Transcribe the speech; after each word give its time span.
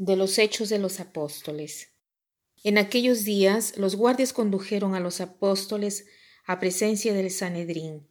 De 0.00 0.14
los 0.14 0.38
Hechos 0.38 0.68
de 0.68 0.78
los 0.78 1.00
Apóstoles. 1.00 1.88
En 2.62 2.78
aquellos 2.78 3.24
días 3.24 3.76
los 3.76 3.96
guardias 3.96 4.32
condujeron 4.32 4.94
a 4.94 5.00
los 5.00 5.20
apóstoles 5.20 6.06
a 6.46 6.60
presencia 6.60 7.12
del 7.12 7.32
Sanedrín, 7.32 8.06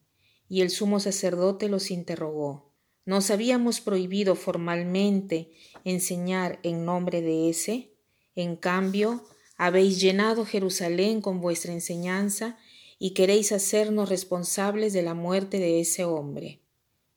y 0.49 0.63
el 0.63 0.69
sumo 0.69 0.99
sacerdote 0.99 1.69
los 1.69 1.89
interrogó. 1.89 2.73
¿Nos 3.05 3.31
habíamos 3.31 3.79
prohibido 3.79 4.35
formalmente 4.35 5.53
enseñar 5.85 6.59
en 6.63 6.83
nombre 6.83 7.21
de 7.21 7.49
ese? 7.49 7.93
En 8.35 8.57
cambio, 8.57 9.23
habéis 9.55 10.01
llenado 10.01 10.45
Jerusalén 10.45 11.21
con 11.21 11.39
vuestra 11.39 11.71
enseñanza 11.71 12.57
y 12.99 13.13
queréis 13.13 13.53
hacernos 13.53 14.09
responsables 14.09 14.91
de 14.91 15.03
la 15.03 15.13
muerte 15.13 15.57
de 15.57 15.79
ese 15.79 16.03
hombre. 16.03 16.59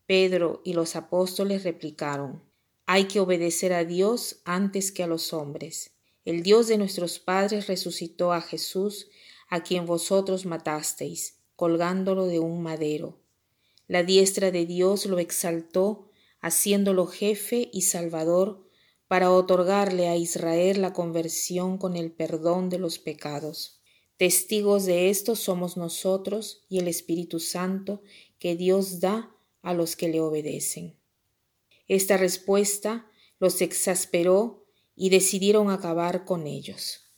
Pedro 0.07 0.63
y 0.65 0.75
los 0.75 0.95
apóstoles 0.95 1.65
replicaron, 1.65 2.49
hay 2.93 3.05
que 3.05 3.21
obedecer 3.21 3.73
a 3.73 3.85
Dios 3.85 4.41
antes 4.45 4.91
que 4.91 5.05
a 5.05 5.07
los 5.07 5.33
hombres. 5.33 5.93
El 6.25 6.43
Dios 6.43 6.67
de 6.67 6.77
nuestros 6.77 7.21
padres 7.21 7.69
resucitó 7.69 8.33
a 8.33 8.41
Jesús, 8.41 9.07
a 9.49 9.63
quien 9.63 9.87
vosotros 9.87 10.45
matasteis, 10.45 11.39
colgándolo 11.55 12.27
de 12.27 12.41
un 12.41 12.65
madero. 12.65 13.21
La 13.87 14.03
diestra 14.03 14.51
de 14.51 14.67
Dios 14.67 15.07
lo 15.07 15.21
exaltó, 15.21 16.11
haciéndolo 16.41 17.07
jefe 17.07 17.71
y 17.73 17.83
salvador, 17.83 18.69
para 19.07 19.31
otorgarle 19.31 20.09
a 20.09 20.17
Israel 20.17 20.83
la 20.83 20.93
conversión 20.93 21.79
con 21.79 21.95
el 21.95 22.11
perdón 22.11 22.71
de 22.71 22.81
los 22.81 22.99
pecados. 22.99 23.81
Testigos 24.17 24.85
de 24.85 25.11
esto 25.11 25.37
somos 25.37 25.77
nosotros 25.77 26.65
y 26.69 26.81
el 26.81 26.89
Espíritu 26.89 27.39
Santo 27.39 28.03
que 28.41 28.57
Dios 28.57 28.99
da 28.99 29.33
a 29.63 29.75
los 29.75 29.95
que 29.95 30.09
le 30.09 30.21
obedecen. 30.21 31.00
Esta 31.91 32.17
respuesta 32.17 33.11
los 33.41 33.61
exasperó 33.61 34.65
y 34.95 35.11
decidieron 35.11 35.71
acabar 35.71 36.25
con 36.25 36.47
ellos. 36.47 37.11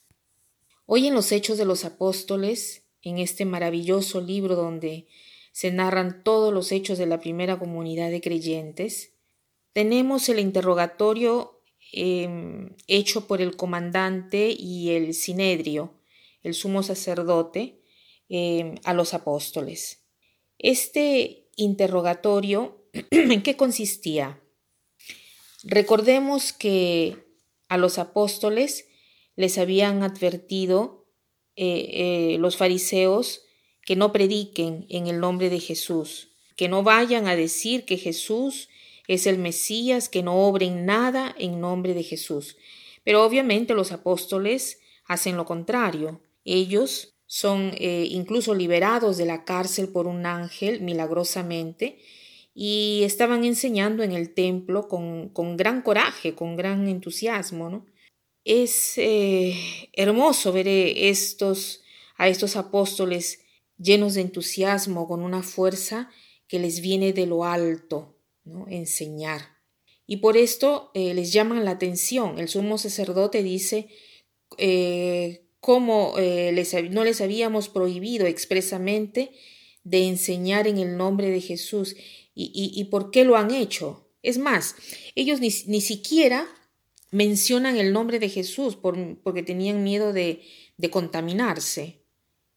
Hoy 0.87 1.09
en 1.09 1.12
los 1.12 1.31
Hechos 1.31 1.59
de 1.59 1.67
los 1.67 1.84
Apóstoles, 1.84 2.87
en 3.03 3.19
este 3.19 3.45
maravilloso 3.45 4.23
libro 4.23 4.56
donde 4.56 5.09
se 5.53 5.73
narran 5.73 6.25
todos 6.25 6.55
los 6.55 6.73
hechos 6.73 6.97
de 6.97 7.05
la 7.05 7.20
primera 7.20 7.59
comunidad 7.59 8.11
de 8.11 8.23
creyentes, 8.23 9.12
tenemos 9.75 10.31
el 10.31 10.39
interrogatorio 10.39 11.61
em, 11.93 12.75
hecho 12.87 13.27
por 13.27 13.43
el 13.43 13.56
comandante 13.56 14.56
y 14.59 14.93
el 14.93 15.12
sinedrio, 15.12 16.00
el 16.43 16.55
sumo 16.55 16.83
sacerdote, 16.83 17.83
em, 18.31 18.77
a 18.84 18.95
los 18.95 19.12
apóstoles. 19.12 20.06
Este 20.56 21.50
interrogatorio, 21.56 22.87
¿en 23.11 23.43
qué 23.43 23.55
consistía? 23.59 24.41
Recordemos 25.64 26.52
que 26.52 27.16
a 27.68 27.78
los 27.78 27.98
apóstoles 27.98 28.86
les 29.36 29.58
habían 29.58 30.02
advertido 30.02 31.06
eh, 31.56 32.34
eh, 32.34 32.36
los 32.38 32.56
fariseos 32.56 33.42
que 33.84 33.96
no 33.96 34.12
prediquen 34.12 34.86
en 34.88 35.06
el 35.06 35.20
nombre 35.20 35.50
de 35.50 35.60
Jesús, 35.60 36.30
que 36.56 36.69
no 36.69 36.82
vayan 36.82 37.27
a 37.27 37.36
decir 37.36 37.84
que 37.84 37.96
Jesús 37.96 38.69
es 39.08 39.27
el 39.27 39.38
Mesías, 39.38 40.08
que 40.08 40.22
no 40.22 40.46
obren 40.46 40.86
nada 40.86 41.34
en 41.38 41.60
nombre 41.60 41.94
de 41.94 42.02
Jesús. 42.02 42.56
Pero 43.04 43.24
obviamente 43.24 43.74
los 43.74 43.92
apóstoles 43.92 44.80
hacen 45.06 45.36
lo 45.36 45.44
contrario. 45.44 46.20
Ellos 46.44 47.14
son 47.26 47.72
eh, 47.78 48.06
incluso 48.10 48.54
liberados 48.54 49.16
de 49.16 49.26
la 49.26 49.44
cárcel 49.44 49.88
por 49.88 50.06
un 50.06 50.26
ángel 50.26 50.81
milagrosamente 50.81 51.98
y 52.54 53.02
estaban 53.04 53.44
enseñando 53.44 54.02
en 54.02 54.12
el 54.12 54.34
templo 54.34 54.88
con, 54.88 55.30
con 55.30 55.56
gran 55.56 55.82
coraje, 55.82 56.34
con 56.34 56.56
gran 56.56 56.86
entusiasmo. 56.88 57.70
¿no? 57.70 57.86
Es 58.44 58.94
eh, 58.98 59.56
hermoso 59.94 60.52
ver 60.52 60.68
eh, 60.68 61.08
estos, 61.08 61.82
a 62.16 62.28
estos 62.28 62.56
apóstoles 62.56 63.40
llenos 63.78 64.14
de 64.14 64.20
entusiasmo, 64.20 65.08
con 65.08 65.22
una 65.22 65.42
fuerza 65.42 66.10
que 66.46 66.58
les 66.58 66.80
viene 66.80 67.12
de 67.12 67.26
lo 67.26 67.44
alto, 67.44 68.18
¿no? 68.44 68.66
enseñar. 68.69 69.40
Y 70.06 70.19
por 70.19 70.36
esto 70.36 70.90
eh, 70.94 71.14
les 71.14 71.32
llaman 71.32 71.64
la 71.64 71.70
atención. 71.70 72.38
El 72.38 72.48
sumo 72.48 72.76
sacerdote 72.76 73.42
dice, 73.42 73.88
cómo 75.60 76.14
les, 76.19 76.90
no 76.90 77.04
les 77.04 77.22
habíamos 77.22 77.70
prohibido 77.70 78.26
expresamente 78.26 79.30
de 79.84 80.06
enseñar 80.06 80.66
en 80.66 80.76
el 80.76 80.98
nombre 80.98 81.30
de 81.30 81.40
Jesús 81.40 81.96
y, 82.34 82.84
por 82.84 83.10
qué 83.10 83.25
lo 83.25 83.37
han 83.37 83.50
hecho. 83.50 84.09
Es 84.22 84.38
más, 84.38 84.76
ellos 85.15 85.41
ni, 85.41 85.50
siquiera 85.50 86.47
mencionan 87.10 87.76
el 87.76 87.93
nombre 87.93 88.19
de 88.19 88.28
Jesús 88.28 88.76
porque 88.76 89.43
tenían 89.43 89.82
miedo 89.82 90.12
de, 90.12 90.43
de 90.76 90.91
contaminarse. 90.91 92.03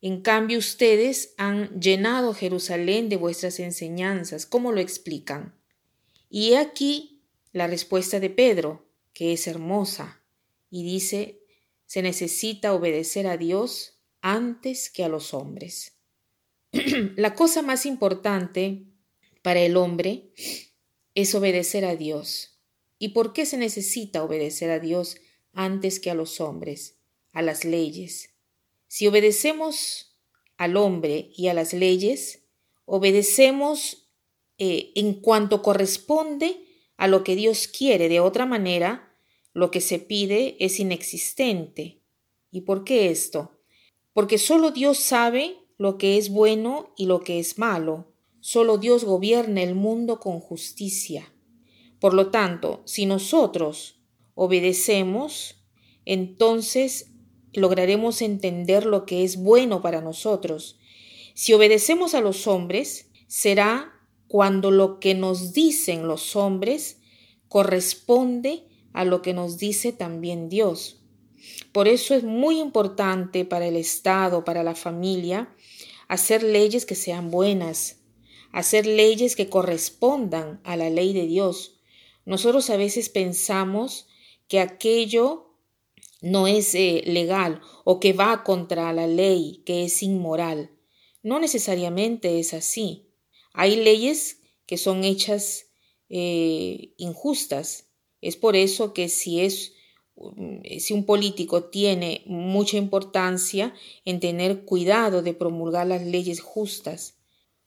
En 0.02 0.22
cambio, 0.22 0.60
ustedes 0.60 1.34
han 1.38 1.80
llenado 1.80 2.34
Jerusalén 2.34 3.10
de 3.10 3.18
vuestras 3.18 3.60
enseñanzas. 3.60 4.46
¿Cómo 4.46 4.72
lo 4.72 4.80
explican? 4.80 5.56
Y 6.30 6.52
he 6.52 6.58
aquí 6.58 7.24
la 7.54 7.68
respuesta 7.68 8.20
de 8.20 8.30
Pedro, 8.30 8.88
que 9.14 9.34
es 9.34 9.48
hermosa, 9.48 10.22
y 10.70 10.84
dice, 10.84 11.40
se 11.86 12.02
necesita 12.02 12.74
obedecer 12.74 13.28
a 13.28 13.38
Dios 13.38 14.00
antes 14.22 14.90
que 14.90 15.04
a 15.04 15.10
los 15.10 15.34
hombres. 15.34 15.98
la 17.16 17.34
cosa 17.36 17.62
más 17.62 17.86
importante 17.86 18.88
para 19.46 19.62
el 19.62 19.78
hombre 19.78 20.32
es 21.14 21.36
obedecer 21.36 21.86
a 21.86 21.96
Dios. 21.96 22.58
¿Y 22.98 23.10
por 23.10 23.32
qué 23.32 23.46
se 23.46 23.58
necesita 23.58 24.24
obedecer 24.24 24.72
a 24.72 24.80
Dios 24.80 25.18
antes 25.54 26.00
que 26.00 26.10
a 26.10 26.16
los 26.16 26.42
hombres, 26.42 26.98
a 27.32 27.44
las 27.44 27.64
leyes? 27.64 28.32
Si 28.88 29.06
obedecemos 29.06 30.18
al 30.58 30.78
hombre 30.78 31.30
y 31.38 31.50
a 31.50 31.54
las 31.54 31.74
leyes, 31.74 32.48
obedecemos 32.86 34.10
eh, 34.58 34.94
en 34.96 35.14
cuanto 35.22 35.62
corresponde 35.62 36.66
a 36.98 37.08
lo 37.08 37.24
que 37.24 37.36
Dios 37.36 37.68
quiere. 37.68 38.10
De 38.10 38.22
otra 38.22 38.48
manera, 38.48 39.16
lo 39.54 39.70
que 39.70 39.80
se 39.80 40.00
pide 40.00 40.58
es 40.60 40.80
inexistente. 40.80 42.02
¿Y 42.50 42.62
por 42.62 42.84
qué 42.84 43.12
esto? 43.12 43.52
Porque 44.12 44.40
solo 44.40 44.72
Dios 44.72 44.98
sabe 44.98 45.56
lo 45.78 46.00
que 46.00 46.18
es 46.18 46.32
bueno 46.32 46.96
y 46.98 47.06
lo 47.06 47.20
que 47.22 47.38
es 47.38 47.60
malo. 47.60 48.15
Solo 48.48 48.78
Dios 48.78 49.06
gobierna 49.06 49.64
el 49.64 49.74
mundo 49.74 50.20
con 50.20 50.40
justicia. 50.40 51.34
Por 52.00 52.14
lo 52.14 52.30
tanto, 52.30 52.84
si 52.86 53.08
nosotros 53.08 54.00
obedecemos, 54.36 55.66
entonces 56.06 57.10
lograremos 57.54 58.22
entender 58.22 58.86
lo 58.86 59.08
que 59.08 59.24
es 59.24 59.38
bueno 59.38 59.82
para 59.82 60.00
nosotros. 60.00 60.78
Si 61.34 61.54
obedecemos 61.54 62.14
a 62.14 62.22
los 62.22 62.46
hombres, 62.46 63.10
será 63.26 63.92
cuando 64.28 64.70
lo 64.70 65.00
que 65.00 65.16
nos 65.16 65.52
dicen 65.54 66.08
los 66.08 66.36
hombres 66.36 67.00
corresponde 67.48 68.68
a 68.94 69.06
lo 69.06 69.24
que 69.24 69.34
nos 69.34 69.58
dice 69.58 69.92
también 69.92 70.50
Dios. 70.50 71.02
Por 71.72 71.88
eso 71.88 72.14
es 72.14 72.24
muy 72.24 72.60
importante 72.60 73.44
para 73.44 73.66
el 73.66 73.76
Estado, 73.76 74.46
para 74.46 74.62
la 74.62 74.76
familia, 74.76 75.52
hacer 76.08 76.44
leyes 76.44 76.86
que 76.86 76.94
sean 76.94 77.32
buenas, 77.32 78.05
hacer 78.56 78.86
leyes 78.86 79.36
que 79.36 79.50
correspondan 79.50 80.62
a 80.64 80.78
la 80.78 80.90
ley 80.90 81.12
de 81.12 81.28
Dios. 81.28 81.76
Nosotros 82.24 82.70
a 82.70 82.78
veces 82.78 83.10
pensamos 83.10 84.08
que 84.48 84.62
aquello 84.62 85.58
no 86.22 86.48
es 86.48 86.74
eh, 86.74 87.04
legal 87.06 87.60
o 87.84 88.00
que 88.00 88.14
va 88.14 88.46
contra 88.46 88.94
la 88.94 89.08
ley, 89.08 89.62
que 89.66 89.84
es 89.84 90.02
inmoral. 90.02 90.72
No 91.22 91.38
necesariamente 91.42 92.40
es 92.40 92.54
así. 92.54 93.10
Hay 93.52 93.76
leyes 93.76 94.40
que 94.66 94.78
son 94.78 95.04
hechas 95.04 95.66
eh, 96.08 96.94
injustas. 96.96 97.90
Es 98.22 98.38
por 98.38 98.56
eso 98.56 98.94
que 98.94 99.10
si 99.10 99.42
es 99.42 99.74
mm, 100.16 100.62
si 100.80 100.94
un 100.94 101.06
político 101.06 101.66
tiene 101.66 102.24
mucha 102.26 102.78
importancia 102.78 103.74
en 104.06 104.22
tener 104.22 104.64
cuidado 104.64 105.22
de 105.22 105.34
promulgar 105.34 105.88
las 105.88 106.06
leyes 106.06 106.40
justas, 106.40 107.18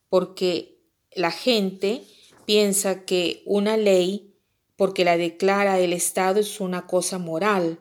porque 0.09 0.78
la 1.15 1.31
gente 1.31 2.03
piensa 2.45 3.05
que 3.05 3.43
una 3.45 3.77
ley, 3.77 4.33
porque 4.75 5.03
la 5.03 5.17
declara 5.17 5.79
el 5.79 5.93
Estado, 5.93 6.39
es 6.39 6.59
una 6.59 6.87
cosa 6.87 7.17
moral. 7.17 7.79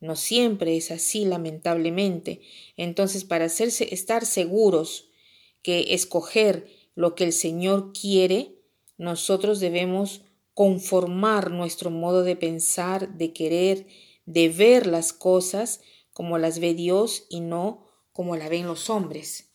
No 0.00 0.16
siempre 0.16 0.76
es 0.76 0.90
así, 0.90 1.24
lamentablemente. 1.24 2.40
Entonces, 2.76 3.24
para 3.24 3.46
hacerse, 3.46 3.94
estar 3.94 4.26
seguros 4.26 5.08
que 5.62 5.94
escoger 5.94 6.68
lo 6.94 7.14
que 7.14 7.24
el 7.24 7.32
Señor 7.32 7.92
quiere, 7.92 8.58
nosotros 8.98 9.60
debemos 9.60 10.22
conformar 10.52 11.50
nuestro 11.50 11.90
modo 11.90 12.22
de 12.22 12.36
pensar, 12.36 13.16
de 13.16 13.32
querer, 13.32 13.86
de 14.26 14.48
ver 14.48 14.86
las 14.86 15.12
cosas 15.12 15.80
como 16.12 16.38
las 16.38 16.60
ve 16.60 16.74
Dios 16.74 17.26
y 17.28 17.40
no 17.40 17.88
como 18.12 18.36
la 18.36 18.48
ven 18.48 18.66
los 18.66 18.88
hombres. 18.88 19.50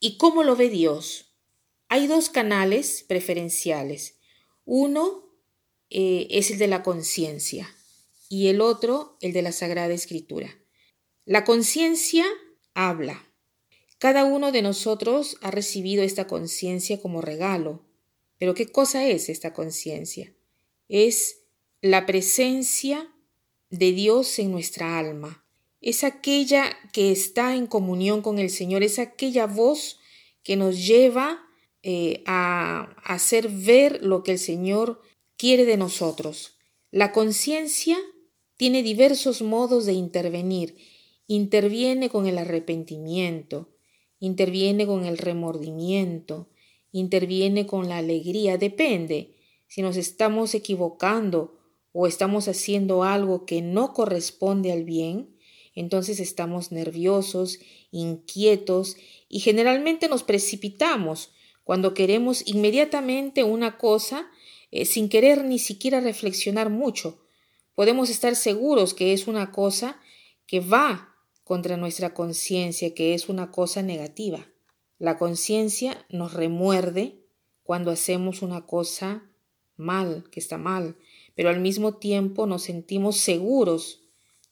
¿Y 0.00 0.16
cómo 0.18 0.42
lo 0.42 0.56
ve 0.56 0.68
Dios? 0.68 1.33
Hay 1.88 2.06
dos 2.06 2.28
canales 2.28 3.04
preferenciales. 3.06 4.16
Uno 4.64 5.24
eh, 5.90 6.26
es 6.30 6.50
el 6.50 6.58
de 6.58 6.68
la 6.68 6.82
conciencia. 6.82 7.68
y 8.30 8.48
el 8.48 8.60
otro 8.60 9.16
el 9.20 9.32
de 9.32 9.42
la 9.42 9.52
Sagrada 9.52 9.94
Escritura. 9.94 10.58
La 11.24 11.44
conciencia 11.44 12.24
habla. 12.74 13.24
Cada 13.98 14.24
uno 14.24 14.50
de 14.50 14.60
nosotros 14.60 15.38
ha 15.40 15.50
recibido 15.50 16.02
esta 16.02 16.26
conciencia 16.26 17.00
como 17.00 17.20
regalo. 17.20 17.84
Pero 18.38 18.54
¿qué 18.54 18.66
cosa 18.66 19.06
es 19.06 19.28
esta 19.28 19.52
conciencia? 19.52 20.34
Es 20.88 21.44
la 21.80 22.06
presencia 22.06 23.10
de 23.70 23.92
Dios 23.92 24.38
en 24.38 24.50
nuestra 24.50 24.98
alma. 24.98 25.46
Es 25.80 26.04
aquella 26.04 26.76
que 26.92 27.12
está 27.12 27.54
en 27.54 27.66
comunión 27.66 28.22
con 28.22 28.38
el 28.38 28.50
Señor, 28.50 28.82
es 28.82 28.98
aquella 28.98 29.46
voz 29.46 29.98
que 30.42 30.56
nos 30.56 30.86
lleva 30.86 31.42
eh, 31.86 32.22
a 32.24 32.96
hacer 33.04 33.50
ver 33.50 34.02
lo 34.02 34.22
que 34.22 34.32
el 34.32 34.38
Señor 34.38 35.02
quiere 35.36 35.66
de 35.66 35.76
nosotros. 35.76 36.56
La 36.90 37.12
conciencia 37.12 37.98
tiene 38.56 38.82
diversos 38.82 39.42
modos 39.42 39.84
de 39.84 39.92
intervenir. 39.92 40.78
Interviene 41.26 42.08
con 42.08 42.26
el 42.26 42.38
arrepentimiento, 42.38 43.68
interviene 44.18 44.86
con 44.86 45.04
el 45.04 45.18
remordimiento, 45.18 46.48
interviene 46.90 47.66
con 47.66 47.90
la 47.90 47.98
alegría, 47.98 48.56
depende 48.56 49.34
si 49.66 49.82
nos 49.82 49.98
estamos 49.98 50.54
equivocando 50.54 51.58
o 51.92 52.06
estamos 52.06 52.48
haciendo 52.48 53.04
algo 53.04 53.44
que 53.44 53.60
no 53.60 53.92
corresponde 53.92 54.72
al 54.72 54.84
bien, 54.84 55.36
entonces 55.74 56.18
estamos 56.18 56.72
nerviosos, 56.72 57.58
inquietos 57.90 58.96
y 59.28 59.40
generalmente 59.40 60.08
nos 60.08 60.22
precipitamos 60.22 61.34
cuando 61.64 61.94
queremos 61.94 62.46
inmediatamente 62.46 63.42
una 63.42 63.78
cosa 63.78 64.30
eh, 64.70 64.84
sin 64.84 65.08
querer 65.08 65.44
ni 65.44 65.58
siquiera 65.58 66.00
reflexionar 66.00 66.70
mucho. 66.70 67.24
Podemos 67.74 68.10
estar 68.10 68.36
seguros 68.36 68.94
que 68.94 69.12
es 69.12 69.26
una 69.26 69.50
cosa 69.50 70.00
que 70.46 70.60
va 70.60 71.14
contra 71.42 71.76
nuestra 71.76 72.14
conciencia, 72.14 72.94
que 72.94 73.14
es 73.14 73.28
una 73.28 73.50
cosa 73.50 73.82
negativa. 73.82 74.46
La 74.98 75.18
conciencia 75.18 76.06
nos 76.08 76.34
remuerde 76.34 77.20
cuando 77.62 77.90
hacemos 77.90 78.42
una 78.42 78.66
cosa 78.66 79.24
mal, 79.76 80.24
que 80.30 80.40
está 80.40 80.58
mal, 80.58 80.96
pero 81.34 81.48
al 81.48 81.60
mismo 81.60 81.96
tiempo 81.96 82.46
nos 82.46 82.62
sentimos 82.62 83.16
seguros 83.16 84.02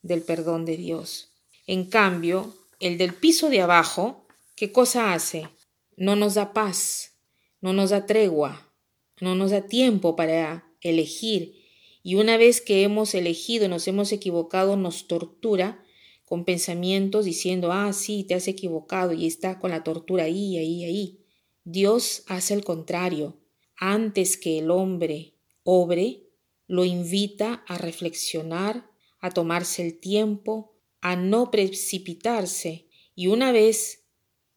del 0.01 0.21
perdón 0.21 0.65
de 0.65 0.77
Dios. 0.77 1.31
En 1.65 1.85
cambio, 1.85 2.53
el 2.79 2.97
del 2.97 3.13
piso 3.13 3.49
de 3.49 3.61
abajo, 3.61 4.27
¿qué 4.55 4.71
cosa 4.71 5.13
hace? 5.13 5.47
No 5.97 6.15
nos 6.15 6.35
da 6.35 6.53
paz, 6.53 7.17
no 7.61 7.73
nos 7.73 7.91
da 7.91 8.05
tregua, 8.05 8.73
no 9.21 9.35
nos 9.35 9.51
da 9.51 9.67
tiempo 9.67 10.15
para 10.15 10.65
elegir 10.81 11.63
y 12.03 12.15
una 12.15 12.35
vez 12.35 12.59
que 12.59 12.83
hemos 12.83 13.15
elegido, 13.15 13.69
nos 13.69 13.87
hemos 13.87 14.11
equivocado, 14.11 14.75
nos 14.75 15.07
tortura 15.07 15.83
con 16.25 16.43
pensamientos 16.43 17.23
diciendo, 17.23 17.71
ah, 17.71 17.93
sí, 17.93 18.25
te 18.25 18.35
has 18.35 18.49
equivocado 18.49 19.13
y 19.13 19.25
está 19.25 19.57
con 19.59 19.71
la 19.71 19.85
tortura 19.85 20.25
ahí, 20.25 20.57
ahí, 20.57 20.83
ahí. 20.83 21.19
Dios 21.63 22.23
hace 22.27 22.53
el 22.55 22.65
contrario. 22.65 23.39
Antes 23.77 24.35
que 24.35 24.59
el 24.59 24.69
hombre 24.69 25.35
obre, 25.63 26.27
lo 26.67 26.83
invita 26.83 27.63
a 27.67 27.77
reflexionar, 27.77 28.89
a 29.21 29.31
tomarse 29.31 29.85
el 29.85 29.97
tiempo, 29.97 30.75
a 30.99 31.15
no 31.15 31.51
precipitarse 31.51 32.87
y 33.15 33.27
una 33.27 33.53
vez 33.53 34.02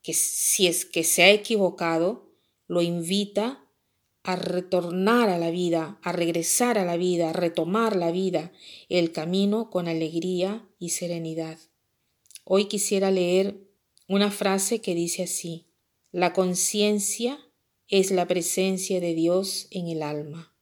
que 0.06 0.14
si 0.14 0.68
es 0.68 0.84
que 0.84 1.02
se 1.02 1.24
ha 1.24 1.32
equivocado, 1.32 2.30
lo 2.68 2.80
invita 2.80 3.68
a 4.22 4.36
retornar 4.36 5.28
a 5.28 5.36
la 5.36 5.50
vida, 5.50 5.98
a 6.00 6.12
regresar 6.12 6.78
a 6.78 6.84
la 6.84 6.96
vida, 6.96 7.30
a 7.30 7.32
retomar 7.32 7.96
la 7.96 8.12
vida, 8.12 8.52
el 8.88 9.10
camino 9.10 9.68
con 9.68 9.88
alegría 9.88 10.64
y 10.78 10.90
serenidad. 10.90 11.58
Hoy 12.44 12.66
quisiera 12.66 13.10
leer 13.10 13.58
una 14.06 14.30
frase 14.30 14.80
que 14.80 14.94
dice 14.94 15.24
así, 15.24 15.66
la 16.12 16.32
conciencia 16.32 17.40
es 17.88 18.12
la 18.12 18.28
presencia 18.28 19.00
de 19.00 19.12
Dios 19.12 19.66
en 19.72 19.88
el 19.88 20.04
alma. 20.04 20.54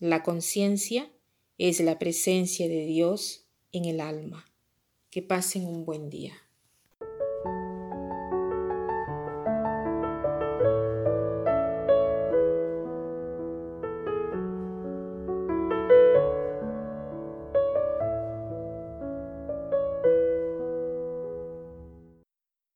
La 0.00 0.24
conciencia 0.24 1.08
es 1.56 1.78
la 1.78 2.00
presencia 2.00 2.66
de 2.66 2.84
Dios 2.84 3.46
en 3.70 3.84
el 3.84 4.00
alma. 4.00 4.52
Que 5.08 5.22
pasen 5.22 5.66
un 5.66 5.84
buen 5.84 6.10
día. 6.10 6.47